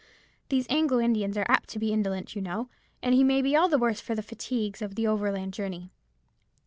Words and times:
These 0.49 0.65
Anglo 0.67 0.99
Indians 0.99 1.37
are 1.37 1.45
apt 1.47 1.69
to 1.69 1.77
be 1.77 1.93
indolent, 1.93 2.35
you 2.35 2.41
know, 2.41 2.69
and 3.03 3.13
he 3.13 3.23
may 3.23 3.39
be 3.43 3.55
all 3.55 3.69
the 3.69 3.77
worse 3.77 4.01
for 4.01 4.15
the 4.15 4.23
fatigues 4.23 4.81
of 4.81 4.95
the 4.95 5.05
overland 5.05 5.53
journey. 5.53 5.91